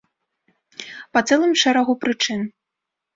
[1.17, 2.41] Па цэлым шэрагу прычын.